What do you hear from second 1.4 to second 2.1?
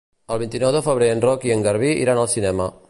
i en Garbí